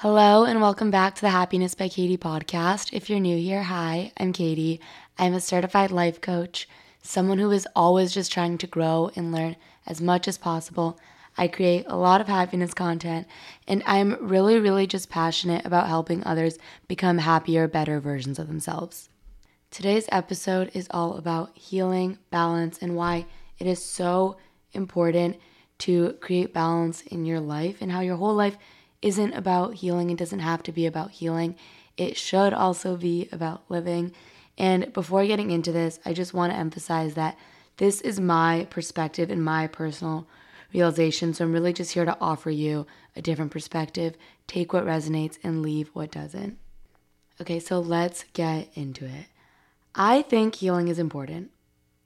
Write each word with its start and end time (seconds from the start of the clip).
Hello, 0.00 0.44
and 0.44 0.60
welcome 0.60 0.90
back 0.90 1.14
to 1.14 1.22
the 1.22 1.30
Happiness 1.30 1.74
by 1.74 1.88
Katie 1.88 2.18
podcast. 2.18 2.92
If 2.92 3.08
you're 3.08 3.18
new 3.18 3.38
here, 3.38 3.62
hi, 3.62 4.12
I'm 4.18 4.34
Katie. 4.34 4.78
I'm 5.16 5.32
a 5.32 5.40
certified 5.40 5.90
life 5.90 6.20
coach, 6.20 6.68
someone 7.00 7.38
who 7.38 7.50
is 7.50 7.66
always 7.74 8.12
just 8.12 8.30
trying 8.30 8.58
to 8.58 8.66
grow 8.66 9.10
and 9.16 9.32
learn 9.32 9.56
as 9.86 10.02
much 10.02 10.28
as 10.28 10.36
possible. 10.36 11.00
I 11.38 11.48
create 11.48 11.86
a 11.88 11.96
lot 11.96 12.20
of 12.20 12.28
happiness 12.28 12.74
content, 12.74 13.26
and 13.66 13.82
I'm 13.86 14.18
really, 14.20 14.58
really 14.58 14.86
just 14.86 15.08
passionate 15.08 15.64
about 15.64 15.88
helping 15.88 16.22
others 16.24 16.58
become 16.88 17.16
happier, 17.16 17.66
better 17.66 17.98
versions 17.98 18.38
of 18.38 18.48
themselves. 18.48 19.08
Today's 19.70 20.10
episode 20.12 20.70
is 20.74 20.88
all 20.90 21.16
about 21.16 21.56
healing, 21.56 22.18
balance, 22.30 22.80
and 22.82 22.96
why 22.96 23.24
it 23.58 23.66
is 23.66 23.82
so 23.82 24.36
important 24.74 25.38
to 25.78 26.18
create 26.20 26.52
balance 26.52 27.00
in 27.00 27.24
your 27.24 27.40
life 27.40 27.78
and 27.80 27.90
how 27.90 28.00
your 28.00 28.16
whole 28.16 28.34
life 28.34 28.58
isn't 29.06 29.34
about 29.34 29.74
healing. 29.74 30.10
It 30.10 30.18
doesn't 30.18 30.40
have 30.40 30.64
to 30.64 30.72
be 30.72 30.84
about 30.84 31.12
healing. 31.12 31.54
It 31.96 32.16
should 32.16 32.52
also 32.52 32.96
be 32.96 33.28
about 33.30 33.62
living. 33.68 34.12
And 34.58 34.92
before 34.92 35.24
getting 35.24 35.52
into 35.52 35.70
this, 35.70 36.00
I 36.04 36.12
just 36.12 36.34
want 36.34 36.52
to 36.52 36.58
emphasize 36.58 37.14
that 37.14 37.38
this 37.76 38.00
is 38.00 38.18
my 38.18 38.66
perspective 38.68 39.30
and 39.30 39.44
my 39.44 39.68
personal 39.68 40.26
realization. 40.74 41.34
So 41.34 41.44
I'm 41.44 41.52
really 41.52 41.72
just 41.72 41.92
here 41.92 42.04
to 42.04 42.16
offer 42.20 42.50
you 42.50 42.84
a 43.14 43.22
different 43.22 43.52
perspective. 43.52 44.16
Take 44.48 44.72
what 44.72 44.84
resonates 44.84 45.38
and 45.44 45.62
leave 45.62 45.88
what 45.92 46.10
doesn't. 46.10 46.58
Okay, 47.40 47.60
so 47.60 47.78
let's 47.78 48.24
get 48.32 48.68
into 48.74 49.04
it. 49.04 49.26
I 49.94 50.22
think 50.22 50.56
healing 50.56 50.88
is 50.88 50.98
important. 50.98 51.52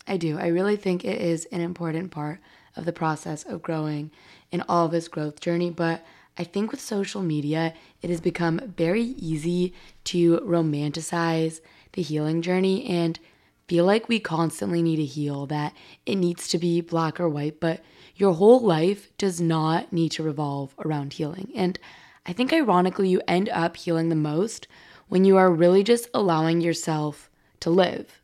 I 0.07 0.19
do. 0.19 0.39
I 0.39 0.49
really 0.49 0.77
think 0.77 1.03
it 1.03 1.19
is 1.19 1.47
an 1.47 1.63
important 1.63 2.11
part 2.11 2.41
of 2.77 2.85
the 2.85 2.93
process 2.93 3.43
of 3.45 3.63
growing 3.63 4.11
in 4.51 4.63
all 4.69 4.85
of 4.85 4.93
this 4.93 5.09
growth 5.09 5.41
journey, 5.41 5.71
but 5.71 6.05
I 6.41 6.45
think 6.45 6.71
with 6.71 6.81
social 6.81 7.21
media, 7.21 7.75
it 8.01 8.09
has 8.09 8.23
become 8.23 8.73
very 8.75 9.03
easy 9.03 9.75
to 10.05 10.39
romanticize 10.39 11.61
the 11.93 12.01
healing 12.01 12.41
journey 12.41 12.87
and 12.87 13.21
feel 13.69 13.85
like 13.85 14.09
we 14.09 14.21
constantly 14.21 14.81
need 14.81 14.97
to 14.97 15.05
heal, 15.05 15.45
that 15.49 15.75
it 16.07 16.17
needs 16.17 16.49
to 16.49 16.57
be 16.57 16.81
black 16.81 17.21
or 17.21 17.29
white, 17.29 17.61
but 17.61 17.83
your 18.17 18.33
whole 18.33 18.59
life 18.59 19.15
does 19.19 19.39
not 19.39 19.93
need 19.93 20.13
to 20.13 20.23
revolve 20.23 20.75
around 20.83 21.13
healing. 21.13 21.53
And 21.55 21.79
I 22.25 22.33
think 22.33 22.55
ironically, 22.55 23.11
you 23.11 23.21
end 23.29 23.51
up 23.51 23.77
healing 23.77 24.09
the 24.09 24.15
most 24.15 24.67
when 25.09 25.27
you 25.27 25.37
are 25.37 25.53
really 25.53 25.85
just 25.85 26.09
allowing 26.15 26.63
yourself 26.63 27.29
to 27.61 27.69
live. 27.69 28.23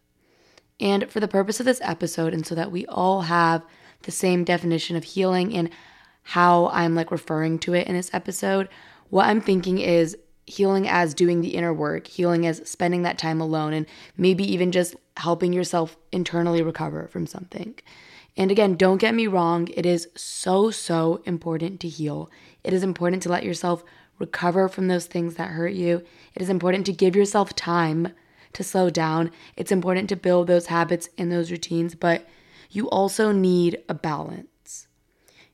And 0.80 1.10
for 1.10 1.20
the 1.20 1.28
purpose 1.28 1.60
of 1.60 1.66
this 1.66 1.82
episode, 1.82 2.32
and 2.32 2.46
so 2.46 2.54
that 2.54 2.72
we 2.72 2.86
all 2.86 3.20
have 3.20 3.62
the 4.04 4.10
same 4.10 4.42
definition 4.42 4.96
of 4.96 5.04
healing 5.04 5.54
and 5.54 5.68
how 6.28 6.66
I'm 6.72 6.96
like 6.96 7.12
referring 7.12 7.60
to 7.60 7.74
it 7.74 7.86
in 7.86 7.94
this 7.94 8.10
episode. 8.12 8.68
What 9.10 9.26
I'm 9.26 9.40
thinking 9.40 9.78
is 9.78 10.16
healing 10.44 10.88
as 10.88 11.14
doing 11.14 11.40
the 11.40 11.54
inner 11.54 11.72
work, 11.72 12.08
healing 12.08 12.44
as 12.46 12.68
spending 12.68 13.02
that 13.02 13.16
time 13.16 13.40
alone, 13.40 13.72
and 13.72 13.86
maybe 14.16 14.42
even 14.52 14.72
just 14.72 14.96
helping 15.16 15.52
yourself 15.52 15.96
internally 16.10 16.62
recover 16.62 17.06
from 17.06 17.28
something. 17.28 17.76
And 18.36 18.50
again, 18.50 18.74
don't 18.74 18.98
get 18.98 19.14
me 19.14 19.28
wrong, 19.28 19.68
it 19.68 19.86
is 19.86 20.08
so, 20.16 20.72
so 20.72 21.22
important 21.26 21.78
to 21.80 21.88
heal. 21.88 22.28
It 22.64 22.72
is 22.72 22.82
important 22.82 23.22
to 23.22 23.28
let 23.28 23.44
yourself 23.44 23.84
recover 24.18 24.68
from 24.68 24.88
those 24.88 25.06
things 25.06 25.36
that 25.36 25.50
hurt 25.50 25.74
you. 25.74 26.02
It 26.34 26.42
is 26.42 26.50
important 26.50 26.86
to 26.86 26.92
give 26.92 27.14
yourself 27.14 27.54
time 27.54 28.08
to 28.52 28.64
slow 28.64 28.90
down. 28.90 29.30
It's 29.56 29.70
important 29.70 30.08
to 30.08 30.16
build 30.16 30.48
those 30.48 30.66
habits 30.66 31.08
and 31.16 31.30
those 31.30 31.52
routines, 31.52 31.94
but 31.94 32.26
you 32.68 32.88
also 32.90 33.30
need 33.30 33.78
a 33.88 33.94
balance. 33.94 34.48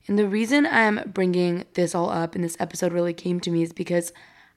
And 0.07 0.19
the 0.19 0.27
reason 0.27 0.65
I'm 0.65 1.11
bringing 1.11 1.65
this 1.73 1.95
all 1.95 2.09
up 2.09 2.35
and 2.35 2.43
this 2.43 2.57
episode 2.59 2.91
really 2.91 3.13
came 3.13 3.39
to 3.41 3.51
me 3.51 3.63
is 3.63 3.73
because 3.73 4.11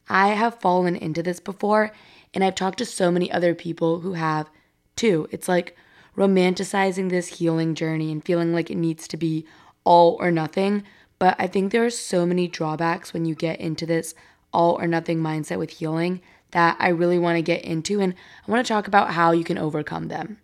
I 0.09 0.29
have 0.29 0.61
fallen 0.61 0.97
into 0.97 1.23
this 1.23 1.41
before 1.41 1.93
and 2.35 2.43
I've 2.43 2.55
talked 2.55 2.79
to 2.79 2.85
so 2.85 3.11
many 3.11 3.31
other 3.31 3.55
people 3.55 4.01
who 4.01 4.15
have 4.15 4.51
too. 4.97 5.29
It's 5.31 5.49
like 5.49 5.77
romanticizing 6.17 7.11
this 7.11 7.39
healing 7.39 7.75
journey 7.75 8.11
and 8.11 8.25
feeling 8.25 8.53
like 8.53 8.71
it 8.71 8.77
needs 8.77 9.07
to 9.09 9.17
be 9.17 9.47
all 9.85 10.17
or 10.21 10.31
nothing. 10.31 10.83
But 11.19 11.37
I 11.39 11.47
think 11.47 11.71
there 11.71 11.85
are 11.85 11.91
so 11.91 12.27
many 12.27 12.49
drawbacks 12.49 13.13
when 13.13 13.25
you 13.25 13.35
get 13.35 13.61
into 13.61 13.87
this 13.87 14.15
all 14.53 14.73
or 14.81 14.87
nothing 14.87 15.21
mindset 15.21 15.59
with 15.59 15.71
healing 15.71 16.21
that 16.51 16.77
I 16.79 16.89
really 16.89 17.19
want 17.19 17.37
to 17.37 17.43
get 17.43 17.63
into. 17.65 18.01
And 18.01 18.15
I 18.47 18.51
want 18.51 18.67
to 18.67 18.73
talk 18.73 18.89
about 18.89 19.13
how 19.13 19.33
you 19.33 19.45
can 19.45 19.59
overcome 19.59 20.09
them. 20.09 20.39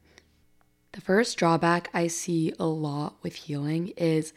The 0.92 1.00
first 1.00 1.38
drawback 1.38 1.88
I 1.94 2.06
see 2.06 2.52
a 2.58 2.66
lot 2.66 3.16
with 3.22 3.34
healing 3.34 3.88
is 3.96 4.32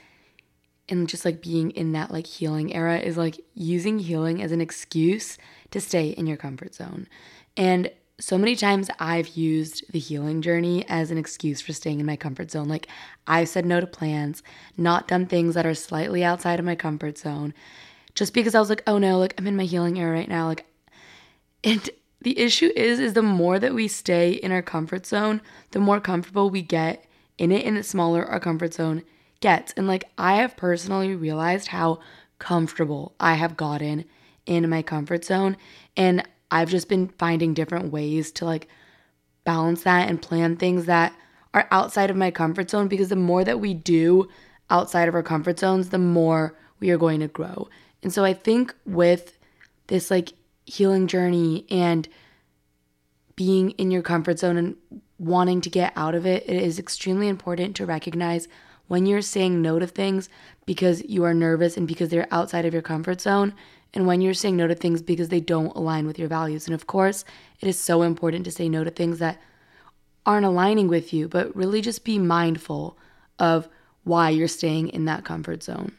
and 0.88 1.10
just 1.10 1.26
like 1.26 1.42
being 1.42 1.72
in 1.72 1.92
that 1.94 2.12
like 2.12 2.28
healing 2.28 2.74
era 2.74 2.98
is 3.00 3.18
like 3.18 3.40
using 3.54 4.00
healing 4.00 4.42
as 4.42 4.52
an 4.52 4.62
excuse 4.62 5.38
to 5.72 5.82
stay 5.82 6.10
in 6.10 6.28
your 6.28 6.38
comfort 6.38 6.76
zone. 6.76 7.08
And 7.58 7.92
so 8.20 8.38
many 8.38 8.56
times 8.56 8.90
I've 9.00 9.30
used 9.30 9.92
the 9.92 10.00
healing 10.00 10.42
journey 10.42 10.86
as 10.88 11.12
an 11.12 11.18
excuse 11.18 11.60
for 11.60 11.74
staying 11.74 12.00
in 12.00 12.06
my 12.06 12.16
comfort 12.16 12.52
zone. 12.52 12.68
Like 12.68 12.88
I've 13.28 13.50
said 13.50 13.66
no 13.66 13.82
to 13.82 13.88
plans, 13.88 14.42
not 14.78 15.08
done 15.08 15.26
things 15.26 15.56
that 15.56 15.66
are 15.66 15.74
slightly 15.74 16.24
outside 16.24 16.60
of 16.60 16.66
my 16.66 16.76
comfort 16.76 17.18
zone, 17.18 17.54
just 18.14 18.34
because 18.34 18.56
I 18.56 18.60
was 18.60 18.70
like, 18.70 18.84
oh 18.88 18.98
no, 18.98 19.20
like 19.20 19.34
I'm 19.38 19.48
in 19.48 19.58
my 19.58 19.66
healing 19.66 20.00
era 20.00 20.14
right 20.14 20.30
now. 20.30 20.48
Like, 20.48 20.66
and 21.64 21.90
the 22.22 22.40
issue 22.40 22.72
is, 22.76 23.00
is 23.00 23.14
the 23.14 23.22
more 23.22 23.60
that 23.60 23.74
we 23.74 23.88
stay 23.88 24.32
in 24.32 24.52
our 24.52 24.62
comfort 24.62 25.06
zone, 25.06 25.42
the 25.72 25.80
more 25.80 26.00
comfortable 26.00 26.50
we 26.50 26.62
get 26.62 27.06
in 27.38 27.52
it, 27.52 27.66
and 27.66 27.76
the 27.76 27.84
smaller 27.84 28.26
our 28.26 28.40
comfort 28.40 28.74
zone 28.74 29.04
gets. 29.46 29.74
And 29.74 29.86
like, 29.86 30.06
I 30.18 30.38
have 30.38 30.58
personally 30.58 31.16
realized 31.16 31.68
how 31.68 32.00
comfortable 32.40 33.14
I 33.20 33.36
have 33.36 33.56
gotten 33.56 34.06
in 34.48 34.68
my 34.68 34.82
comfort 34.82 35.24
zone. 35.24 35.56
And 35.96 36.28
I've 36.50 36.72
just 36.72 36.90
been 36.90 37.10
finding 37.20 37.54
different 37.54 37.92
ways 37.92 38.32
to 38.34 38.46
like 38.46 38.68
balance 39.44 39.84
that 39.84 40.10
and 40.10 40.20
plan 40.20 40.58
things 40.58 40.88
that 40.88 41.16
are 41.54 41.68
outside 41.70 42.10
of 42.10 42.18
my 42.18 42.32
comfort 42.32 42.72
zone 42.72 42.88
because 42.88 43.10
the 43.10 43.16
more 43.16 43.44
that 43.44 43.60
we 43.60 43.76
do 43.76 44.28
outside 44.72 45.08
of 45.08 45.14
our 45.14 45.22
comfort 45.22 45.60
zones, 45.60 45.90
the 45.90 46.00
more 46.00 46.58
we 46.80 46.90
are 46.90 46.98
going 46.98 47.20
to 47.20 47.28
grow. 47.28 47.70
And 48.02 48.12
so 48.12 48.24
I 48.24 48.34
think 48.34 48.74
with 48.84 49.38
this 49.88 50.10
like 50.10 50.34
healing 50.66 51.06
journey 51.06 51.68
and 51.70 52.10
being 53.36 53.72
in 53.72 53.92
your 53.92 54.02
comfort 54.02 54.40
zone 54.40 54.58
and 54.58 54.76
wanting 55.20 55.62
to 55.62 55.70
get 55.70 55.94
out 55.96 56.16
of 56.16 56.26
it, 56.26 56.50
it 56.50 56.64
is 56.64 56.80
extremely 56.80 57.28
important 57.28 57.76
to 57.76 57.86
recognize 57.86 58.48
when 58.88 59.06
you're 59.06 59.22
saying 59.22 59.62
no 59.62 59.80
to 59.80 59.88
things 59.88 60.30
because 60.66 61.04
you 61.06 61.24
are 61.24 61.34
nervous 61.34 61.78
and 61.78 61.88
because 61.88 62.10
they're 62.10 62.28
outside 62.32 62.66
of 62.66 62.74
your 62.74 62.82
comfort 62.82 63.22
zone, 63.22 63.54
and 63.94 64.06
when 64.06 64.22
you're 64.22 64.34
saying 64.34 64.58
no 64.58 64.68
to 64.68 64.76
things 64.76 65.02
because 65.02 65.30
they 65.30 65.40
don't 65.40 65.76
align 65.76 66.06
with 66.06 66.20
your 66.20 66.28
values. 66.28 66.68
And 66.68 66.76
of 66.76 66.86
course, 66.86 67.24
it 67.62 67.68
is 67.68 67.80
so 67.80 68.02
important 68.02 68.46
to 68.46 68.52
say 68.52 68.68
no 68.68 68.84
to 68.84 68.92
things 68.92 69.20
that 69.20 69.40
aren't 70.26 70.46
aligning 70.46 70.88
with 70.88 71.14
you, 71.14 71.28
but 71.28 71.56
really 71.56 71.82
just 71.82 72.04
be 72.04 72.20
mindful 72.20 72.98
of 73.40 73.70
why 74.04 74.30
you're 74.30 74.48
staying 74.48 74.90
in 74.90 75.06
that 75.06 75.24
comfort 75.24 75.64
zone. 75.64 75.94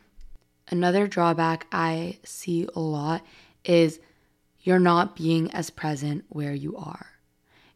Another 0.68 1.06
drawback 1.06 1.66
I 1.72 2.18
see 2.24 2.68
a 2.74 2.80
lot 2.80 3.24
is 3.64 4.00
you're 4.60 4.78
not 4.78 5.16
being 5.16 5.50
as 5.52 5.70
present 5.70 6.24
where 6.28 6.54
you 6.54 6.76
are. 6.76 7.06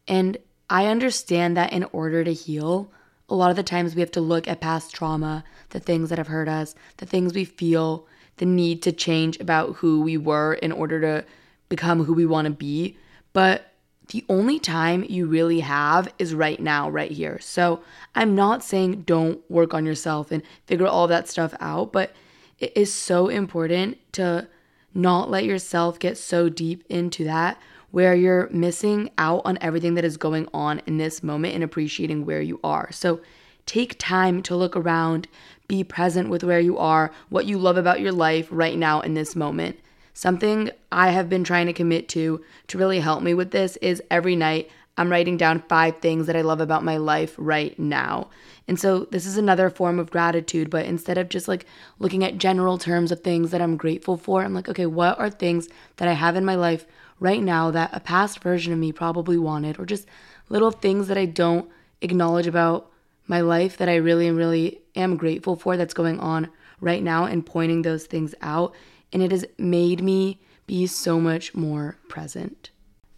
And 0.07 0.37
I 0.69 0.87
understand 0.87 1.57
that 1.57 1.73
in 1.73 1.85
order 1.85 2.23
to 2.23 2.33
heal, 2.33 2.91
a 3.31 3.35
lot 3.35 3.49
of 3.49 3.55
the 3.55 3.63
times 3.63 3.95
we 3.95 4.01
have 4.01 4.11
to 4.11 4.21
look 4.21 4.47
at 4.47 4.59
past 4.59 4.93
trauma, 4.93 5.43
the 5.69 5.79
things 5.79 6.09
that 6.09 6.17
have 6.17 6.27
hurt 6.27 6.49
us, 6.49 6.75
the 6.97 7.05
things 7.05 7.33
we 7.33 7.45
feel 7.45 8.05
the 8.37 8.45
need 8.45 8.81
to 8.81 8.91
change 8.91 9.39
about 9.39 9.75
who 9.77 10.01
we 10.01 10.17
were 10.17 10.55
in 10.55 10.71
order 10.71 10.99
to 10.99 11.25
become 11.69 12.03
who 12.03 12.13
we 12.13 12.25
want 12.25 12.45
to 12.45 12.51
be. 12.51 12.97
But 13.31 13.71
the 14.09 14.25
only 14.27 14.59
time 14.59 15.05
you 15.07 15.27
really 15.27 15.61
have 15.61 16.13
is 16.19 16.35
right 16.35 16.59
now, 16.59 16.89
right 16.89 17.11
here. 17.11 17.39
So 17.39 17.81
I'm 18.15 18.35
not 18.35 18.63
saying 18.63 19.03
don't 19.03 19.39
work 19.49 19.73
on 19.73 19.85
yourself 19.85 20.31
and 20.31 20.43
figure 20.65 20.87
all 20.87 21.07
that 21.07 21.29
stuff 21.29 21.53
out, 21.61 21.93
but 21.93 22.13
it 22.59 22.73
is 22.75 22.93
so 22.93 23.29
important 23.29 23.97
to 24.13 24.49
not 24.93 25.29
let 25.29 25.45
yourself 25.45 25.99
get 25.99 26.17
so 26.17 26.49
deep 26.49 26.83
into 26.89 27.23
that 27.23 27.57
where 27.91 28.15
you're 28.15 28.49
missing 28.49 29.09
out 29.17 29.41
on 29.45 29.57
everything 29.61 29.93
that 29.95 30.05
is 30.05 30.17
going 30.17 30.47
on 30.53 30.81
in 30.85 30.97
this 30.97 31.21
moment 31.21 31.53
and 31.53 31.63
appreciating 31.63 32.25
where 32.25 32.41
you 32.41 32.59
are. 32.63 32.91
So 32.91 33.21
take 33.65 33.99
time 33.99 34.41
to 34.43 34.55
look 34.55 34.75
around, 34.75 35.27
be 35.67 35.83
present 35.83 36.29
with 36.29 36.43
where 36.43 36.59
you 36.59 36.77
are, 36.77 37.11
what 37.29 37.45
you 37.45 37.57
love 37.57 37.77
about 37.77 38.01
your 38.01 38.11
life 38.11 38.47
right 38.49 38.77
now 38.77 39.01
in 39.01 39.13
this 39.13 39.35
moment. 39.35 39.77
Something 40.13 40.71
I 40.91 41.11
have 41.11 41.29
been 41.29 41.43
trying 41.43 41.67
to 41.67 41.73
commit 41.73 42.09
to 42.09 42.43
to 42.67 42.77
really 42.77 42.99
help 42.99 43.23
me 43.23 43.33
with 43.33 43.51
this 43.51 43.77
is 43.77 44.01
every 44.09 44.35
night 44.35 44.69
I'm 44.97 45.09
writing 45.09 45.37
down 45.37 45.63
five 45.69 45.99
things 45.99 46.27
that 46.27 46.35
I 46.35 46.41
love 46.41 46.59
about 46.59 46.83
my 46.83 46.97
life 46.97 47.33
right 47.37 47.77
now. 47.79 48.29
And 48.67 48.79
so 48.79 49.05
this 49.05 49.25
is 49.25 49.37
another 49.37 49.69
form 49.69 49.99
of 49.99 50.11
gratitude, 50.11 50.69
but 50.69 50.85
instead 50.85 51.17
of 51.17 51.29
just 51.29 51.47
like 51.47 51.65
looking 51.97 52.23
at 52.23 52.37
general 52.37 52.77
terms 52.77 53.11
of 53.11 53.21
things 53.21 53.51
that 53.51 53.61
I'm 53.61 53.77
grateful 53.77 54.17
for, 54.17 54.43
I'm 54.43 54.53
like, 54.53 54.69
okay, 54.69 54.85
what 54.85 55.17
are 55.17 55.29
things 55.29 55.69
that 55.97 56.07
I 56.07 56.13
have 56.13 56.35
in 56.35 56.45
my 56.45 56.55
life 56.55 56.85
right 57.21 57.41
now 57.41 57.71
that 57.71 57.91
a 57.93 57.99
past 58.01 58.39
version 58.39 58.73
of 58.73 58.79
me 58.79 58.91
probably 58.91 59.37
wanted, 59.37 59.79
or 59.79 59.85
just 59.85 60.07
little 60.49 60.71
things 60.71 61.07
that 61.07 61.17
I 61.17 61.25
don't 61.25 61.69
acknowledge 62.01 62.47
about 62.47 62.91
my 63.27 63.39
life 63.39 63.77
that 63.77 63.87
I 63.87 63.95
really, 63.95 64.29
really 64.31 64.81
am 64.95 65.15
grateful 65.15 65.55
for 65.55 65.77
that's 65.77 65.93
going 65.93 66.19
on 66.19 66.49
right 66.81 67.01
now 67.01 67.25
and 67.25 67.45
pointing 67.45 67.83
those 67.83 68.07
things 68.07 68.33
out. 68.41 68.73
And 69.13 69.21
it 69.21 69.31
has 69.31 69.45
made 69.57 70.01
me 70.01 70.41
be 70.65 70.87
so 70.87 71.19
much 71.19 71.53
more 71.53 71.97
present. 72.09 72.71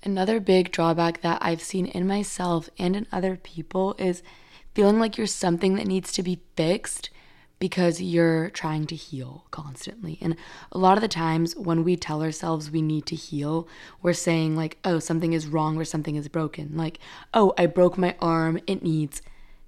Another 0.04 0.42
big 0.42 0.72
drawback 0.72 1.22
that 1.22 1.40
I've 1.42 1.64
seen 1.64 1.86
in 1.86 2.06
myself 2.06 2.70
and 2.78 2.96
in 2.96 3.08
other 3.10 3.38
people 3.38 3.96
is 3.98 4.22
feeling 4.76 5.00
like 5.00 5.18
you're 5.18 5.28
something 5.28 5.76
that 5.76 5.88
needs 5.88 6.12
to 6.12 6.24
be 6.24 6.42
fixed 6.58 7.10
because 7.64 8.02
you're 8.02 8.50
trying 8.50 8.86
to 8.86 8.94
heal 8.94 9.46
constantly. 9.50 10.18
And 10.20 10.36
a 10.74 10.78
lot 10.78 10.98
of 10.98 11.02
the 11.02 11.08
times 11.08 11.56
when 11.56 11.86
we 11.86 11.96
tell 11.96 12.22
ourselves 12.22 12.70
we 12.70 12.82
need 12.82 13.06
to 13.06 13.16
heal, 13.16 13.70
we're 14.02 14.12
saying, 14.12 14.58
like, 14.58 14.80
oh, 14.84 15.00
something 15.00 15.32
is 15.32 15.48
wrong 15.48 15.78
or 15.78 15.86
something 15.86 16.18
is 16.18 16.28
broken. 16.28 16.76
Like, 16.76 17.00
oh, 17.34 17.54
I 17.58 17.68
broke 17.68 17.98
my 17.98 18.18
arm, 18.20 18.60
it 18.68 18.84
needs 18.84 19.22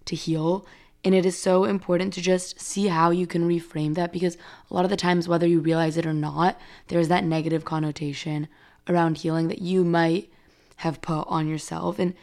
to 0.07 0.15
heal. 0.17 0.67
And 1.05 1.15
it 1.15 1.25
is 1.25 1.37
so 1.37 1.63
important 1.63 2.11
to 2.15 2.21
just 2.21 2.59
see 2.59 2.87
how 2.87 3.11
you 3.11 3.25
can 3.25 3.47
reframe 3.47 3.95
that 3.95 4.11
because 4.11 4.35
a 4.69 4.73
lot 4.73 4.83
of 4.83 4.91
the 4.91 4.97
times, 4.97 5.29
whether 5.29 5.47
you 5.47 5.61
realize 5.61 5.95
it 5.95 6.05
or 6.05 6.13
not, 6.13 6.59
there's 6.89 7.07
that 7.07 7.23
negative 7.23 7.63
connotation 7.63 8.49
around 8.89 9.19
healing 9.19 9.47
that 9.47 9.61
you 9.61 9.85
might 9.85 10.29
have 10.75 10.99
put 10.99 11.23
on 11.29 11.47
yourself. 11.47 11.97
And 11.97 12.13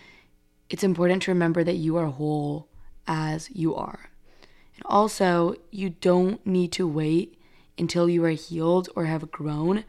it's 0.68 0.84
important 0.84 1.22
to 1.22 1.30
remember 1.30 1.64
that 1.64 1.76
you 1.76 1.96
are 1.96 2.08
whole 2.08 2.68
as 3.06 3.48
you 3.52 3.74
are. 3.74 4.11
Also, 4.84 5.54
you 5.70 5.90
don't 5.90 6.44
need 6.46 6.72
to 6.72 6.86
wait 6.86 7.38
until 7.78 8.08
you 8.08 8.24
are 8.24 8.30
healed 8.30 8.88
or 8.94 9.06
have 9.06 9.30
grown 9.30 9.84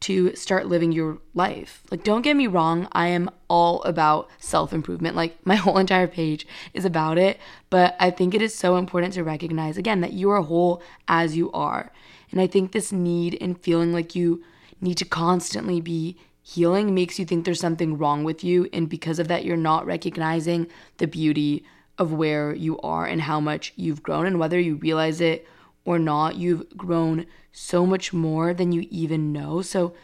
to 0.00 0.34
start 0.36 0.68
living 0.68 0.92
your 0.92 1.18
life. 1.34 1.82
Like, 1.90 2.04
don't 2.04 2.22
get 2.22 2.36
me 2.36 2.46
wrong, 2.46 2.88
I 2.92 3.08
am 3.08 3.30
all 3.48 3.82
about 3.82 4.28
self 4.38 4.72
improvement. 4.72 5.16
Like, 5.16 5.44
my 5.44 5.54
whole 5.56 5.78
entire 5.78 6.06
page 6.06 6.46
is 6.72 6.84
about 6.84 7.18
it. 7.18 7.38
But 7.70 7.96
I 7.98 8.10
think 8.10 8.34
it 8.34 8.42
is 8.42 8.54
so 8.54 8.76
important 8.76 9.14
to 9.14 9.24
recognize, 9.24 9.76
again, 9.76 10.00
that 10.02 10.12
you 10.12 10.30
are 10.30 10.42
whole 10.42 10.82
as 11.08 11.36
you 11.36 11.50
are. 11.52 11.92
And 12.30 12.40
I 12.40 12.46
think 12.46 12.72
this 12.72 12.92
need 12.92 13.36
and 13.40 13.60
feeling 13.60 13.92
like 13.92 14.14
you 14.14 14.42
need 14.80 14.96
to 14.98 15.04
constantly 15.04 15.80
be 15.80 16.16
healing 16.42 16.94
makes 16.94 17.18
you 17.18 17.24
think 17.24 17.44
there's 17.44 17.60
something 17.60 17.98
wrong 17.98 18.24
with 18.24 18.44
you. 18.44 18.68
And 18.72 18.88
because 18.88 19.18
of 19.18 19.28
that, 19.28 19.44
you're 19.44 19.56
not 19.56 19.84
recognizing 19.84 20.68
the 20.98 21.06
beauty 21.06 21.64
of 21.98 22.12
where 22.12 22.54
you 22.54 22.78
are 22.80 23.04
and 23.04 23.22
how 23.22 23.40
much 23.40 23.72
you've 23.76 24.02
grown. 24.02 24.26
And 24.26 24.38
whether 24.38 24.58
you 24.58 24.76
realize 24.76 25.20
it 25.20 25.46
or 25.84 25.98
not, 25.98 26.36
you've 26.36 26.68
grown 26.76 27.26
so 27.52 27.84
much 27.84 28.12
more 28.12 28.54
than 28.54 28.72
you 28.72 28.86
even 28.90 29.32
know. 29.32 29.62
So 29.62 29.94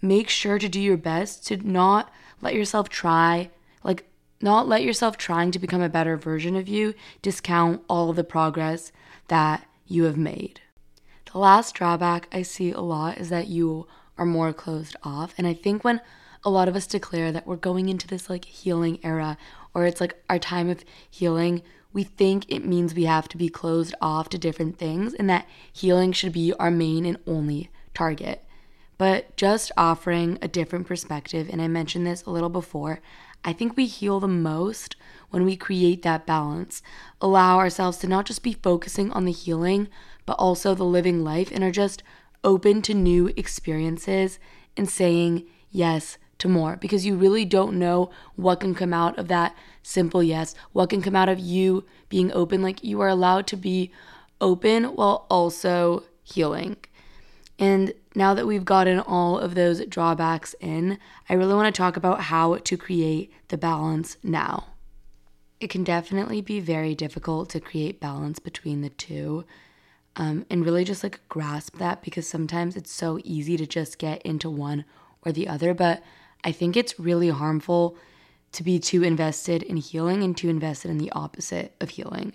make 0.00 0.28
sure 0.28 0.58
to 0.58 0.68
do 0.68 0.80
your 0.80 0.96
best 0.96 1.46
to 1.48 1.56
not 1.56 2.10
let 2.40 2.54
yourself 2.54 2.88
try, 2.88 3.50
like, 3.82 4.04
not 4.40 4.68
let 4.68 4.82
yourself 4.82 5.18
trying 5.18 5.50
to 5.50 5.58
become 5.58 5.82
a 5.82 5.88
better 5.88 6.16
version 6.16 6.54
of 6.56 6.68
you 6.68 6.94
discount 7.22 7.82
all 7.88 8.12
the 8.12 8.24
progress 8.24 8.92
that 9.26 9.66
you 9.86 10.04
have 10.04 10.16
made. 10.16 10.60
The 11.32 11.38
last 11.38 11.74
drawback 11.74 12.28
I 12.32 12.42
see 12.42 12.70
a 12.70 12.80
lot 12.80 13.18
is 13.18 13.28
that 13.28 13.48
you 13.48 13.86
are 14.16 14.24
more 14.24 14.52
closed 14.52 14.96
off. 15.02 15.34
And 15.36 15.46
I 15.46 15.54
think 15.54 15.84
when 15.84 16.00
a 16.44 16.50
lot 16.50 16.68
of 16.68 16.76
us 16.76 16.86
declare 16.86 17.32
that 17.32 17.46
we're 17.46 17.56
going 17.56 17.88
into 17.88 18.06
this 18.06 18.30
like 18.30 18.44
healing 18.44 18.98
era 19.02 19.36
or 19.74 19.86
it's 19.86 20.00
like 20.00 20.22
our 20.28 20.38
time 20.38 20.68
of 20.68 20.84
healing, 21.10 21.62
we 21.92 22.04
think 22.04 22.44
it 22.48 22.64
means 22.64 22.94
we 22.94 23.04
have 23.04 23.28
to 23.28 23.36
be 23.36 23.48
closed 23.48 23.94
off 24.00 24.28
to 24.30 24.38
different 24.38 24.78
things 24.78 25.14
and 25.14 25.28
that 25.28 25.46
healing 25.72 26.12
should 26.12 26.32
be 26.32 26.52
our 26.54 26.70
main 26.70 27.04
and 27.04 27.18
only 27.26 27.70
target. 27.94 28.44
But 28.98 29.36
just 29.36 29.70
offering 29.76 30.38
a 30.42 30.48
different 30.48 30.86
perspective, 30.86 31.48
and 31.50 31.62
I 31.62 31.68
mentioned 31.68 32.06
this 32.06 32.24
a 32.24 32.30
little 32.30 32.48
before, 32.48 33.00
I 33.44 33.52
think 33.52 33.76
we 33.76 33.86
heal 33.86 34.18
the 34.18 34.26
most 34.26 34.96
when 35.30 35.44
we 35.44 35.56
create 35.56 36.02
that 36.02 36.26
balance, 36.26 36.82
allow 37.20 37.58
ourselves 37.58 37.98
to 37.98 38.08
not 38.08 38.26
just 38.26 38.42
be 38.42 38.52
focusing 38.52 39.12
on 39.12 39.24
the 39.24 39.32
healing, 39.32 39.88
but 40.26 40.34
also 40.34 40.74
the 40.74 40.84
living 40.84 41.22
life, 41.22 41.50
and 41.52 41.62
are 41.62 41.70
just 41.70 42.02
open 42.42 42.82
to 42.82 42.94
new 42.94 43.28
experiences 43.36 44.38
and 44.76 44.88
saying 44.88 45.46
yes 45.70 46.18
to 46.38 46.48
more 46.48 46.76
because 46.76 47.04
you 47.04 47.16
really 47.16 47.44
don't 47.44 47.78
know 47.78 48.10
what 48.36 48.60
can 48.60 48.74
come 48.74 48.94
out 48.94 49.18
of 49.18 49.28
that 49.28 49.54
simple 49.82 50.22
yes, 50.22 50.54
what 50.72 50.90
can 50.90 51.02
come 51.02 51.16
out 51.16 51.28
of 51.28 51.38
you 51.38 51.84
being 52.08 52.32
open. 52.32 52.62
Like 52.62 52.84
you 52.84 53.00
are 53.00 53.08
allowed 53.08 53.46
to 53.48 53.56
be 53.56 53.90
open 54.40 54.84
while 54.84 55.26
also 55.30 56.04
healing. 56.22 56.76
And 57.58 57.92
now 58.14 58.34
that 58.34 58.46
we've 58.46 58.64
gotten 58.64 59.00
all 59.00 59.38
of 59.38 59.54
those 59.54 59.84
drawbacks 59.86 60.54
in, 60.60 60.98
I 61.28 61.34
really 61.34 61.54
want 61.54 61.74
to 61.74 61.76
talk 61.76 61.96
about 61.96 62.22
how 62.22 62.56
to 62.56 62.76
create 62.76 63.32
the 63.48 63.58
balance 63.58 64.16
now. 64.22 64.68
It 65.58 65.70
can 65.70 65.82
definitely 65.82 66.40
be 66.40 66.60
very 66.60 66.94
difficult 66.94 67.50
to 67.50 67.60
create 67.60 68.00
balance 68.00 68.38
between 68.38 68.82
the 68.82 68.90
two. 68.90 69.44
Um, 70.14 70.46
and 70.50 70.64
really 70.64 70.84
just 70.84 71.02
like 71.02 71.20
grasp 71.28 71.78
that 71.78 72.02
because 72.02 72.28
sometimes 72.28 72.76
it's 72.76 72.90
so 72.90 73.20
easy 73.22 73.56
to 73.56 73.66
just 73.66 73.98
get 73.98 74.22
into 74.22 74.50
one 74.50 74.84
or 75.22 75.32
the 75.32 75.48
other. 75.48 75.74
But 75.74 76.02
I 76.44 76.52
think 76.52 76.76
it's 76.76 76.98
really 76.98 77.30
harmful 77.30 77.96
to 78.52 78.62
be 78.62 78.78
too 78.78 79.02
invested 79.02 79.62
in 79.62 79.76
healing 79.76 80.22
and 80.22 80.36
too 80.36 80.48
invested 80.48 80.90
in 80.90 80.98
the 80.98 81.10
opposite 81.12 81.74
of 81.80 81.90
healing. 81.90 82.34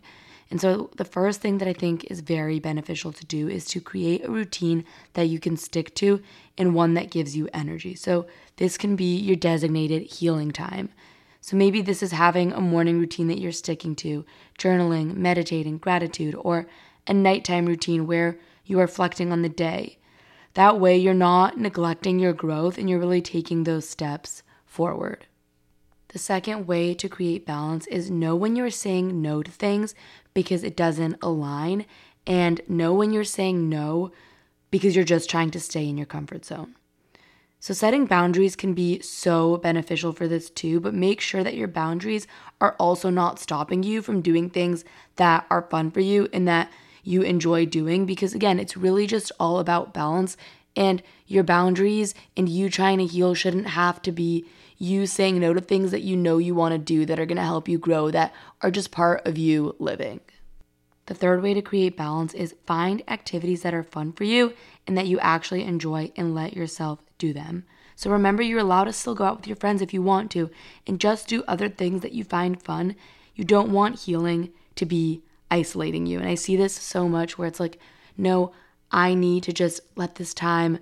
And 0.52 0.62
so, 0.62 0.92
the 0.98 1.06
first 1.06 1.42
thing 1.42 1.58
that 1.58 1.68
I 1.68 1.74
think 1.74 2.06
is 2.12 2.20
very 2.20 2.60
beneficial 2.60 3.12
to 3.14 3.26
do 3.26 3.48
is 3.48 3.66
to 3.66 3.82
create 3.82 4.24
a 4.24 4.30
routine 4.30 4.86
that 5.14 5.24
you 5.28 5.40
can 5.40 5.58
stick 5.58 5.96
to 5.96 6.22
and 6.58 6.76
one 6.76 6.94
that 6.94 7.10
gives 7.10 7.36
you 7.36 7.50
energy. 7.54 7.96
So, 7.96 8.28
this 8.58 8.78
can 8.78 8.96
be 8.96 9.18
your 9.18 9.36
designated 9.36 10.04
healing 10.04 10.52
time. 10.52 10.90
So, 11.42 11.58
maybe 11.58 11.82
this 11.82 12.04
is 12.04 12.12
having 12.12 12.54
a 12.54 12.62
morning 12.62 13.00
routine 13.00 13.28
that 13.30 13.40
you're 13.40 13.52
sticking 13.52 13.96
to, 13.98 14.26
journaling, 14.60 15.16
meditating, 15.16 15.80
gratitude, 15.80 16.36
or 16.36 16.68
a 17.08 17.14
nighttime 17.14 17.66
routine 17.66 18.06
where 18.06 18.38
you 18.64 18.78
are 18.78 18.84
reflecting 18.84 19.32
on 19.32 19.42
the 19.42 19.50
day. 19.50 19.98
That 20.54 20.80
way, 20.80 20.98
you're 20.98 21.14
not 21.14 21.58
neglecting 21.58 22.20
your 22.20 22.34
growth 22.34 22.78
and 22.78 22.90
you're 22.90 23.00
really 23.00 23.22
taking 23.22 23.64
those 23.64 23.90
steps 23.90 24.44
forward. 24.66 25.26
The 26.10 26.20
second 26.20 26.68
way 26.68 26.94
to 26.94 27.10
create 27.10 27.46
balance 27.46 27.88
is 27.88 28.12
know 28.12 28.36
when 28.36 28.56
you're 28.56 28.70
saying 28.70 29.20
no 29.20 29.42
to 29.42 29.50
things 29.50 29.96
because 30.36 30.64
it 30.64 30.78
doesn't 30.78 31.18
align, 31.24 31.86
and 32.28 32.62
know 32.68 32.94
when 32.94 33.12
you're 33.12 33.24
saying 33.24 33.68
no 33.68 34.12
because 34.70 34.96
you're 34.96 35.06
just 35.06 35.30
trying 35.30 35.50
to 35.52 35.60
stay 35.60 35.88
in 35.88 35.98
your 35.98 36.06
comfort 36.06 36.46
zone. 36.46 36.76
So, 37.60 37.74
setting 37.74 38.06
boundaries 38.06 38.56
can 38.56 38.74
be 38.74 39.00
so 39.00 39.58
beneficial 39.58 40.12
for 40.12 40.28
this 40.28 40.50
too, 40.50 40.80
but 40.80 40.94
make 40.94 41.22
sure 41.22 41.44
that 41.44 41.56
your 41.56 41.68
boundaries 41.68 42.28
are 42.60 42.76
also 42.78 43.10
not 43.10 43.40
stopping 43.40 43.84
you 43.84 44.02
from 44.02 44.22
doing 44.22 44.50
things 44.50 44.84
that 45.16 45.46
are 45.50 45.68
fun 45.70 45.90
for 45.90 46.02
you 46.02 46.28
and 46.34 46.48
that 46.48 46.72
you 47.04 47.22
enjoy 47.22 47.66
doing 47.66 48.06
because, 48.06 48.34
again, 48.34 48.60
it's 48.60 48.78
really 48.78 49.06
just 49.06 49.32
all 49.40 49.60
about 49.60 49.94
balance. 49.94 50.38
And 50.76 51.04
your 51.28 51.44
boundaries 51.44 52.16
and 52.36 52.50
you 52.50 52.70
trying 52.70 52.98
to 52.98 53.06
heal 53.06 53.36
shouldn't 53.36 53.68
have 53.68 54.02
to 54.04 54.12
be 54.12 54.46
you 54.78 55.06
saying 55.06 55.40
no 55.40 55.54
to 55.54 55.62
things 55.62 55.92
that 55.92 56.02
you 56.02 56.16
know 56.18 56.38
you 56.38 56.56
want 56.56 56.74
to 56.74 56.78
do 56.78 57.06
that 57.06 57.20
are 57.20 57.26
going 57.26 57.38
to 57.38 57.44
help 57.44 57.68
you 57.68 57.78
grow, 57.78 58.10
that 58.12 58.34
are 58.62 58.72
just 58.72 58.92
part 58.92 59.26
of 59.26 59.38
you 59.38 59.76
living. 59.80 60.20
The 61.06 61.14
third 61.14 61.44
way 61.44 61.54
to 61.54 61.62
create 61.62 61.98
balance 61.98 62.34
is 62.34 62.56
find 62.66 63.04
activities 63.08 63.62
that 63.62 63.74
are 63.74 63.84
fun 63.84 64.14
for 64.14 64.24
you 64.24 64.54
and 64.88 64.98
that 64.98 65.08
you 65.08 65.20
actually 65.20 65.64
enjoy 65.64 66.12
and 66.16 66.34
let 66.34 66.54
yourself 66.54 67.00
do 67.18 67.34
them. 67.34 67.66
So 67.96 68.10
remember, 68.10 68.42
you're 68.42 68.60
allowed 68.60 68.86
to 68.86 68.94
still 68.94 69.16
go 69.16 69.26
out 69.26 69.38
with 69.38 69.48
your 69.48 69.56
friends 69.56 69.82
if 69.82 69.94
you 69.94 70.02
want 70.02 70.32
to 70.32 70.50
and 70.88 71.00
just 71.00 71.28
do 71.28 71.44
other 71.48 71.70
things 71.70 72.02
that 72.02 72.14
you 72.14 72.24
find 72.24 72.62
fun. 72.62 72.96
You 73.36 73.44
don't 73.44 73.72
want 73.72 74.02
healing 74.02 74.52
to 74.76 74.86
be 74.86 75.24
isolating 75.54 76.06
you. 76.08 76.18
And 76.20 76.28
I 76.28 76.36
see 76.36 76.56
this 76.56 76.74
so 76.74 77.08
much 77.08 77.38
where 77.38 77.48
it's 77.48 77.60
like, 77.60 77.80
no, 78.18 78.52
I 78.92 79.14
need 79.14 79.44
to 79.44 79.54
just 79.54 79.82
let 79.96 80.16
this 80.16 80.34
time 80.34 80.80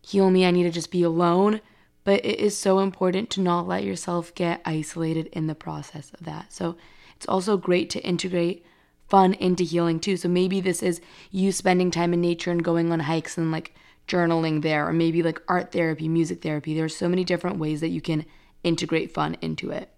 heal 0.00 0.30
me. 0.30 0.46
I 0.46 0.50
need 0.50 0.62
to 0.64 0.70
just 0.70 0.90
be 0.90 1.02
alone. 1.02 1.60
But 2.04 2.24
it 2.24 2.40
is 2.40 2.56
so 2.56 2.78
important 2.78 3.28
to 3.30 3.42
not 3.42 3.68
let 3.68 3.84
yourself 3.84 4.34
get 4.34 4.62
isolated 4.64 5.26
in 5.26 5.46
the 5.46 5.54
process 5.54 6.10
of 6.14 6.24
that. 6.24 6.50
So 6.50 6.76
it's 7.16 7.28
also 7.28 7.58
great 7.58 7.90
to 7.90 8.02
integrate 8.02 8.64
fun 9.08 9.34
into 9.34 9.62
healing 9.62 10.00
too. 10.00 10.16
So 10.16 10.28
maybe 10.28 10.60
this 10.60 10.82
is 10.82 11.02
you 11.30 11.52
spending 11.52 11.90
time 11.90 12.14
in 12.14 12.20
nature 12.22 12.50
and 12.50 12.64
going 12.64 12.90
on 12.92 13.00
hikes 13.00 13.36
and 13.36 13.52
like 13.52 13.74
journaling 14.06 14.62
there, 14.62 14.88
or 14.88 14.92
maybe 14.94 15.22
like 15.22 15.42
art 15.48 15.70
therapy, 15.70 16.08
music 16.08 16.40
therapy. 16.40 16.74
There's 16.74 16.96
so 16.96 17.10
many 17.10 17.24
different 17.24 17.58
ways 17.58 17.82
that 17.82 17.88
you 17.88 18.00
can 18.00 18.24
integrate 18.64 19.12
fun 19.12 19.36
into 19.42 19.70
it. 19.70 19.90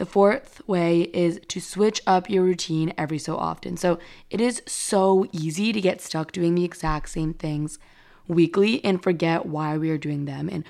The 0.00 0.06
fourth 0.06 0.66
way 0.66 1.10
is 1.12 1.42
to 1.48 1.60
switch 1.60 2.00
up 2.06 2.30
your 2.30 2.42
routine 2.42 2.94
every 2.96 3.18
so 3.18 3.36
often. 3.36 3.76
So 3.76 3.98
it 4.30 4.40
is 4.40 4.62
so 4.66 5.26
easy 5.30 5.74
to 5.74 5.80
get 5.82 6.00
stuck 6.00 6.32
doing 6.32 6.54
the 6.54 6.64
exact 6.64 7.10
same 7.10 7.34
things 7.34 7.78
weekly 8.26 8.82
and 8.82 9.02
forget 9.02 9.44
why 9.44 9.76
we 9.76 9.90
are 9.90 9.98
doing 9.98 10.24
them 10.24 10.48
and 10.50 10.64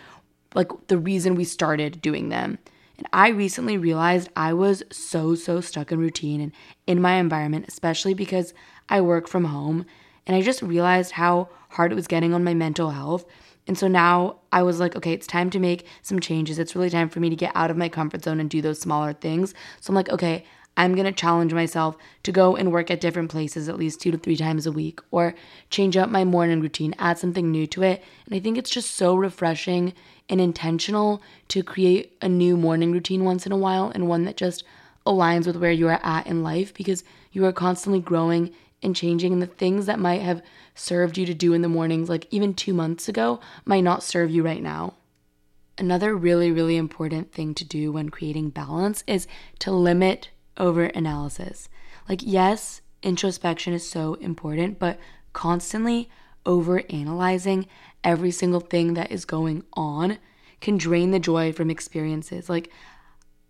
like 0.53 0.73
the 0.89 0.99
reason 0.99 1.37
we 1.37 1.45
started 1.45 2.03
doing 2.03 2.29
them. 2.29 2.59
And 2.99 3.07
I 3.13 3.29
recently 3.29 3.79
realized 3.79 4.31
I 4.35 4.53
was 4.53 4.83
so, 4.91 5.37
so 5.37 5.61
stuck 5.61 5.93
in 5.93 6.01
routine 6.01 6.41
and 6.41 6.53
in 6.89 7.01
my 7.01 7.15
environment, 7.15 7.67
especially 7.69 8.15
because 8.15 8.53
I 8.89 9.01
work 9.01 9.29
from 9.29 9.45
home. 9.45 9.87
And 10.27 10.35
I 10.35 10.43
just 10.43 10.61
realized 10.61 11.13
how 11.13 11.51
hard 11.69 11.93
it 11.93 11.95
was 11.95 12.09
getting 12.09 12.35
on 12.35 12.43
my 12.43 12.55
mental 12.55 12.91
health. 12.91 13.25
And 13.71 13.79
so 13.79 13.87
now 13.87 14.39
I 14.51 14.65
was 14.65 14.81
like, 14.81 14.97
okay, 14.97 15.13
it's 15.13 15.29
time 15.29 15.49
to 15.51 15.61
make 15.61 15.87
some 16.03 16.19
changes. 16.19 16.59
It's 16.59 16.75
really 16.75 16.91
time 16.91 17.09
for 17.09 17.21
me 17.21 17.31
to 17.31 17.37
get 17.37 17.53
out 17.55 17.71
of 17.71 17.77
my 17.77 17.89
comfort 17.89 18.25
zone 18.25 18.41
and 18.41 18.51
do 18.51 18.61
those 18.61 18.81
smaller 18.81 19.13
things. 19.13 19.55
So 19.81 19.93
I'm 19.93 19.95
like, 19.95 20.09
okay, 20.09 20.43
I'm 20.77 20.97
going 20.97 21.05
to 21.05 21.13
challenge 21.13 21.55
myself 21.55 21.97
to 22.25 22.33
go 22.33 22.57
and 22.57 22.73
work 22.73 22.91
at 22.91 23.01
different 23.01 23.31
places 23.31 23.69
at 23.69 23.79
least 23.79 24.01
two 24.01 24.11
to 24.11 24.19
three 24.19 24.37
times 24.37 24.67
a 24.67 24.73
week 24.73 24.99
or 25.13 25.37
change 25.71 25.97
up 25.97 26.11
my 26.11 26.25
morning 26.25 26.61
routine, 26.61 26.97
add 26.99 27.19
something 27.19 27.49
new 27.49 27.65
to 27.69 27.85
it. 27.85 28.03
And 28.27 28.35
I 28.35 28.41
think 28.41 28.59
it's 28.59 28.71
just 28.71 28.97
so 28.97 29.15
refreshing 29.15 29.95
and 30.29 30.41
intentional 30.41 31.23
to 31.51 31.63
create 31.63 32.17
a 32.21 32.29
new 32.29 32.57
morning 32.57 32.91
routine 32.91 33.25
once 33.25 33.47
in 33.47 33.53
a 33.53 33.57
while 33.57 33.93
and 33.95 34.09
one 34.09 34.25
that 34.25 34.37
just 34.37 34.65
aligns 35.07 35.47
with 35.47 35.59
where 35.59 35.71
you 35.71 35.87
are 35.87 36.01
at 36.03 36.27
in 36.27 36.43
life 36.43 36.75
because 36.75 37.05
you 37.31 37.45
are 37.45 37.53
constantly 37.53 38.01
growing 38.01 38.53
and 38.83 38.97
changing 38.97 39.33
and 39.33 39.43
the 39.43 39.47
things 39.47 39.87
that 39.87 39.99
might 39.99 40.23
have 40.23 40.43
served 40.75 41.19
you 41.19 41.27
to 41.27 41.35
do 41.35 41.53
in 41.53 41.63
the 41.63 41.69
mornings 41.69 42.09
like 42.09 42.27
even 42.31 42.55
2 42.55 42.73
months 42.73 43.09
ago 43.09 43.41
might 43.65 43.83
not 43.83 44.03
serve 44.03 44.31
you 44.31 44.43
right 44.43 44.63
now. 44.63 44.95
Another 45.77 46.17
really 46.17 46.51
really 46.51 46.77
important 46.77 47.33
thing 47.33 47.55
to 47.55 47.65
do 47.65 47.93
when 47.93 48.09
creating 48.09 48.51
balance 48.51 49.05
is 49.07 49.27
to 49.59 49.71
limit 49.71 50.31
over 50.57 50.85
analysis. 50.85 51.69
Like 52.09 52.21
yes, 52.23 52.81
introspection 53.03 53.73
is 53.73 53.89
so 53.89 54.15
important, 54.15 54.79
but 54.79 54.99
constantly 55.33 56.09
over 56.47 56.83
analyzing 56.91 57.67
every 58.03 58.31
single 58.31 58.61
thing 58.61 58.95
that 58.95 59.11
is 59.11 59.25
going 59.25 59.63
on 59.75 60.19
can 60.61 60.77
drain 60.77 61.11
the 61.11 61.19
joy 61.19 61.53
from 61.53 61.71
experiences. 61.71 62.49
Like 62.49 62.71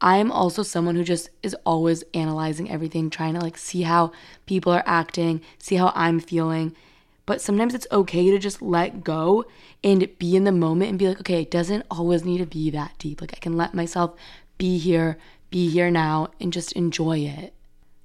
I'm 0.00 0.32
also 0.32 0.62
someone 0.62 0.96
who 0.96 1.04
just 1.04 1.30
is 1.42 1.54
always 1.66 2.04
analyzing 2.14 2.70
everything, 2.70 3.10
trying 3.10 3.34
to 3.34 3.40
like 3.40 3.58
see 3.58 3.82
how 3.82 4.12
people 4.46 4.72
are 4.72 4.82
acting, 4.86 5.42
see 5.58 5.76
how 5.76 5.92
I'm 5.94 6.20
feeling. 6.20 6.74
But 7.26 7.40
sometimes 7.40 7.74
it's 7.74 7.86
okay 7.92 8.30
to 8.30 8.38
just 8.38 8.62
let 8.62 9.04
go 9.04 9.44
and 9.84 10.08
be 10.18 10.34
in 10.36 10.44
the 10.44 10.52
moment 10.52 10.90
and 10.90 10.98
be 10.98 11.08
like, 11.08 11.20
okay, 11.20 11.42
it 11.42 11.50
doesn't 11.50 11.86
always 11.90 12.24
need 12.24 12.38
to 12.38 12.46
be 12.46 12.70
that 12.70 12.94
deep. 12.98 13.20
Like 13.20 13.34
I 13.34 13.38
can 13.38 13.56
let 13.56 13.74
myself 13.74 14.14
be 14.58 14.78
here, 14.78 15.18
be 15.50 15.68
here 15.68 15.90
now, 15.90 16.28
and 16.40 16.52
just 16.52 16.72
enjoy 16.72 17.18
it. 17.18 17.54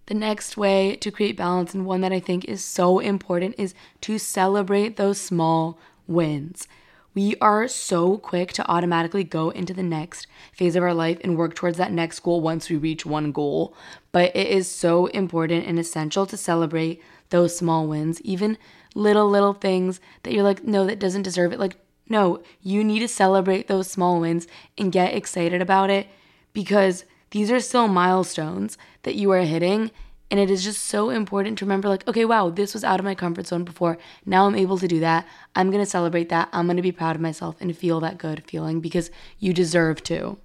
The 0.08 0.14
next 0.14 0.58
way 0.58 0.96
to 0.98 1.10
create 1.10 1.36
balance, 1.36 1.74
and 1.74 1.86
one 1.86 2.02
that 2.02 2.14
I 2.14 2.20
think 2.20 2.46
is 2.46 2.64
so 2.64 3.00
important, 3.00 3.56
is 3.58 3.74
to 4.02 4.20
celebrate 4.20 4.98
those 4.98 5.20
small 5.20 5.80
wins. 6.06 6.68
We 7.15 7.38
are 7.39 7.69
so 7.69 8.17
quick 8.17 8.51
to 8.53 8.69
automatically 8.69 9.24
go 9.24 9.50
into 9.50 9.74
the 9.74 9.81
next 9.81 10.27
phase 10.51 10.75
of 10.75 10.84
our 10.84 10.93
life 10.93 11.17
and 11.24 11.38
work 11.38 11.55
towards 11.55 11.77
that 11.77 11.93
next 11.93 12.19
goal 12.19 12.41
once 12.41 12.69
we 12.69 12.75
reach 12.75 13.05
one 13.05 13.31
goal. 13.31 13.74
But 14.12 14.36
it 14.36 14.48
is 14.48 14.69
so 14.69 15.05
important 15.07 15.65
and 15.65 15.79
essential 15.79 16.25
to 16.25 16.36
celebrate 16.36 17.01
those 17.29 17.57
small 17.57 17.88
wins, 17.88 18.19
even 18.22 18.57
little, 18.95 19.29
little 19.29 19.53
things 19.53 20.01
that 20.24 20.34
you're 20.34 20.43
like, 20.43 20.65
no, 20.65 20.86
that 20.86 21.00
doesn't 21.00 21.22
deserve 21.22 21.53
it. 21.53 21.60
Like, 21.60 21.77
no, 22.10 22.43
you 22.62 22.84
need 22.84 23.00
to 23.00 23.07
celebrate 23.07 23.67
those 23.69 23.89
small 23.89 24.19
wins 24.19 24.45
and 24.77 24.91
get 24.91 25.15
excited 25.15 25.62
about 25.62 25.89
it 25.89 26.07
because 26.51 27.05
these 27.31 27.50
are 27.50 27.62
still 27.62 27.88
milestones 27.88 28.77
that 29.03 29.15
you 29.15 29.31
are 29.31 29.41
hitting 29.41 29.89
and 30.32 30.39
it 30.39 30.50
is 30.50 30.63
just 30.63 30.84
so 30.84 31.10
important 31.10 31.58
to 31.60 31.65
remember, 31.65 31.88
like, 31.88 32.08
okay, 32.08 32.25
wow, 32.25 32.50
this 32.50 32.74
was 32.74 32.84
out 32.84 33.00
of 33.00 33.05
my 33.05 33.15
comfort 33.15 33.48
zone 33.48 33.63
before. 33.63 33.98
Now 34.25 34.48
I'm 34.48 34.55
able 34.55 34.77
to 34.79 34.88
do 34.88 35.00
that. 35.01 35.27
I'm 35.55 35.70
going 35.70 35.84
to 35.84 35.89
celebrate 35.89 36.29
that. 36.29 36.50
I'm 36.51 36.65
going 36.65 36.77
to 36.77 36.84
be 36.84 36.91
proud 36.91 37.15
of 37.15 37.22
myself 37.22 37.55
and 37.60 37.77
feel 37.77 38.00
that 38.00 38.17
good 38.17 38.44
feeling 38.46 38.82
because 38.82 39.12
you 39.39 39.53
deserve 39.53 40.03
to. 40.03 40.38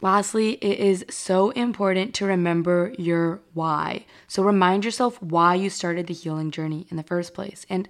Lastly, 0.00 0.52
it 0.62 0.78
is 0.78 1.04
so 1.08 1.50
important 1.50 2.14
to 2.14 2.26
remember 2.26 2.94
your 2.98 3.40
why. 3.54 4.04
So 4.28 4.42
remind 4.42 4.84
yourself 4.84 5.20
why 5.22 5.54
you 5.54 5.70
started 5.70 6.06
the 6.06 6.14
healing 6.14 6.50
journey 6.50 6.86
in 6.90 6.96
the 6.96 7.02
first 7.02 7.34
place. 7.34 7.64
And 7.70 7.88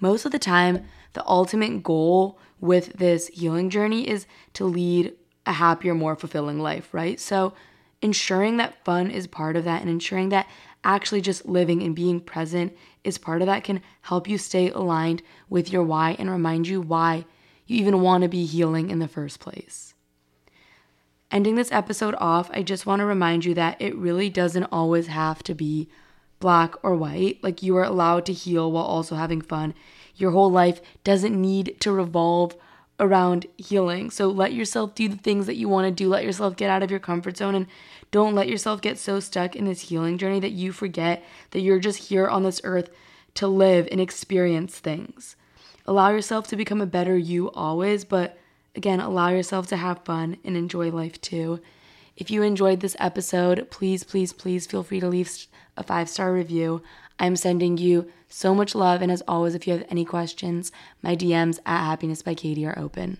most 0.00 0.24
of 0.24 0.32
the 0.32 0.38
time, 0.38 0.84
the 1.14 1.26
ultimate 1.26 1.82
goal 1.82 2.38
with 2.60 2.94
this 2.94 3.28
healing 3.28 3.70
journey 3.70 4.08
is 4.08 4.26
to 4.54 4.64
lead 4.64 5.14
a 5.46 5.52
happier, 5.52 5.94
more 5.94 6.14
fulfilling 6.14 6.60
life, 6.60 6.92
right? 6.92 7.18
So 7.18 7.54
ensuring 8.02 8.56
that 8.56 8.84
fun 8.84 9.10
is 9.10 9.26
part 9.26 9.56
of 9.56 9.64
that 9.64 9.80
and 9.80 9.90
ensuring 9.90 10.28
that 10.28 10.48
actually 10.84 11.20
just 11.20 11.46
living 11.46 11.82
and 11.82 11.94
being 11.94 12.20
present 12.20 12.76
is 13.04 13.18
part 13.18 13.42
of 13.42 13.46
that 13.46 13.64
can 13.64 13.82
help 14.02 14.28
you 14.28 14.38
stay 14.38 14.70
aligned 14.70 15.22
with 15.48 15.72
your 15.72 15.82
why 15.82 16.14
and 16.18 16.30
remind 16.30 16.66
you 16.68 16.80
why 16.80 17.24
you 17.66 17.78
even 17.78 18.00
want 18.00 18.22
to 18.22 18.28
be 18.28 18.44
healing 18.44 18.90
in 18.90 18.98
the 18.98 19.08
first 19.08 19.40
place. 19.40 19.94
Ending 21.30 21.56
this 21.56 21.72
episode 21.72 22.14
off, 22.18 22.50
I 22.52 22.62
just 22.62 22.86
want 22.86 23.00
to 23.00 23.04
remind 23.06 23.44
you 23.44 23.52
that 23.54 23.80
it 23.80 23.94
really 23.96 24.30
doesn't 24.30 24.64
always 24.64 25.08
have 25.08 25.42
to 25.42 25.54
be 25.54 25.88
black 26.40 26.74
or 26.82 26.94
white. 26.94 27.42
Like 27.42 27.62
you 27.62 27.76
are 27.76 27.84
allowed 27.84 28.24
to 28.26 28.32
heal 28.32 28.72
while 28.72 28.84
also 28.84 29.14
having 29.16 29.42
fun. 29.42 29.74
Your 30.16 30.30
whole 30.30 30.50
life 30.50 30.80
doesn't 31.04 31.38
need 31.38 31.76
to 31.80 31.92
revolve 31.92 32.56
around 33.00 33.46
healing. 33.56 34.10
So 34.10 34.28
let 34.28 34.52
yourself 34.52 34.94
do 34.94 35.08
the 35.08 35.16
things 35.16 35.46
that 35.46 35.56
you 35.56 35.68
want 35.68 35.86
to 35.86 35.90
do. 35.90 36.08
Let 36.08 36.24
yourself 36.24 36.56
get 36.56 36.70
out 36.70 36.82
of 36.82 36.90
your 36.90 37.00
comfort 37.00 37.36
zone 37.36 37.54
and 37.54 37.66
don't 38.10 38.34
let 38.34 38.48
yourself 38.48 38.80
get 38.80 38.98
so 38.98 39.20
stuck 39.20 39.54
in 39.54 39.64
this 39.64 39.82
healing 39.82 40.18
journey 40.18 40.40
that 40.40 40.50
you 40.50 40.72
forget 40.72 41.22
that 41.50 41.60
you're 41.60 41.78
just 41.78 42.08
here 42.08 42.26
on 42.26 42.42
this 42.42 42.60
earth 42.64 42.90
to 43.34 43.46
live 43.46 43.86
and 43.90 44.00
experience 44.00 44.78
things. 44.78 45.36
Allow 45.86 46.10
yourself 46.10 46.48
to 46.48 46.56
become 46.56 46.80
a 46.80 46.86
better 46.86 47.16
you 47.16 47.50
always, 47.52 48.04
but 48.04 48.38
again, 48.74 49.00
allow 49.00 49.28
yourself 49.28 49.66
to 49.68 49.76
have 49.76 50.04
fun 50.04 50.36
and 50.44 50.56
enjoy 50.56 50.90
life 50.90 51.20
too. 51.20 51.60
If 52.16 52.30
you 52.30 52.42
enjoyed 52.42 52.80
this 52.80 52.96
episode, 52.98 53.70
please, 53.70 54.02
please, 54.02 54.32
please 54.32 54.66
feel 54.66 54.82
free 54.82 55.00
to 55.00 55.08
leave 55.08 55.46
a 55.76 55.84
five 55.84 56.08
star 56.08 56.32
review. 56.32 56.82
I'm 57.18 57.36
sending 57.36 57.76
you 57.76 58.10
so 58.28 58.54
much 58.54 58.74
love. 58.74 59.02
And 59.02 59.10
as 59.10 59.22
always, 59.26 59.54
if 59.54 59.66
you 59.66 59.72
have 59.72 59.86
any 59.88 60.04
questions, 60.04 60.70
my 61.02 61.16
DMs 61.16 61.58
at 61.66 61.84
Happiness 61.84 62.22
by 62.22 62.34
Katie 62.34 62.66
are 62.66 62.78
open. 62.78 63.18